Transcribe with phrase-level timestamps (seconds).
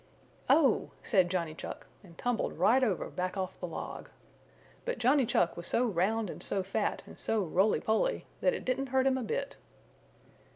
[0.49, 4.09] "Oh!" said Johnny Chuck, and tumbled right over back off the log.
[4.83, 8.65] But Johnny Chuck was so round and so fat and so roly poly that it
[8.65, 9.57] didn't hurt him a bit.